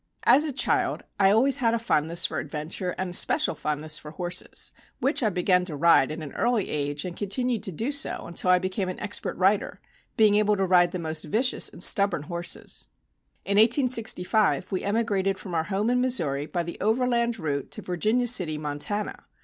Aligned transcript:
"As 0.23 0.45
a 0.45 0.51
child 0.51 1.03
I 1.19 1.29
always 1.29 1.59
had 1.59 1.75
a 1.75 1.77
fondness 1.77 2.25
for 2.25 2.39
adventure 2.39 2.95
and 2.97 3.11
especial 3.11 3.53
fondness 3.53 3.99
for 3.99 4.09
horses, 4.09 4.71
which 4.99 5.21
I 5.21 5.29
began 5.29 5.63
to 5.65 5.75
ride 5.75 6.09
at 6.11 6.23
an 6.23 6.33
early 6.33 6.71
age 6.71 7.05
and 7.05 7.15
continued 7.15 7.61
to 7.61 7.71
do 7.71 7.91
so 7.91 8.23
until 8.25 8.49
I 8.49 8.57
became 8.57 8.89
an 8.89 8.99
expert 8.99 9.37
rider, 9.37 9.79
being 10.17 10.33
able 10.33 10.57
to 10.57 10.65
ride 10.65 10.89
the 10.91 10.97
most 10.97 11.25
vicious 11.25 11.69
and 11.69 11.83
stubborn 11.83 12.23
horses. 12.23 12.87
"In 13.45 13.57
1865 13.59 14.71
we 14.71 14.81
emigrated 14.81 15.37
from 15.37 15.53
our 15.53 15.65
home 15.65 15.87
in 15.91 16.01
Missouri 16.01 16.47
by 16.47 16.63
the 16.63 16.79
overland 16.81 17.37
route 17.37 17.69
to 17.69 17.83
Virginia 17.83 18.25
City, 18.25 18.57
Montana. 18.57 19.25